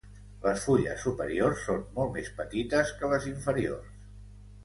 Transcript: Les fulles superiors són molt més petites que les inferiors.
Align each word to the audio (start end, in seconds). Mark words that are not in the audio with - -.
Les 0.43 0.61
fulles 0.67 1.03
superiors 1.07 1.59
són 1.67 1.83
molt 1.99 2.11
més 2.17 2.31
petites 2.41 2.93
que 3.01 3.09
les 3.13 3.27
inferiors. 3.35 3.93